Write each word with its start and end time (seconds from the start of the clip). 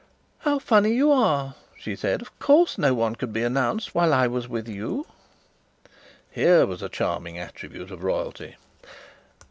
"How 0.39 0.57
funny 0.57 0.95
you 0.95 1.11
are," 1.11 1.53
she 1.77 1.95
said. 1.95 2.23
"Of 2.23 2.39
course 2.39 2.79
no 2.79 2.95
one 2.95 3.13
could 3.15 3.31
be 3.31 3.43
announced 3.43 3.93
while 3.93 4.15
I 4.15 4.25
was 4.25 4.47
with 4.49 4.67
you." 4.67 5.05
Here 6.31 6.65
was 6.65 6.81
a 6.81 6.89
charming 6.89 7.37
attribute 7.37 7.91
of 7.91 8.03
royalty! 8.03 8.55